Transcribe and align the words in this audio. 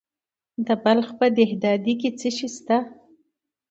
د 0.65 0.67
بلخ 0.83 1.07
په 1.19 1.25
دهدادي 1.37 1.93
کې 2.01 2.09
څه 2.19 2.29
شی 2.37 2.47
شته؟ 2.55 2.77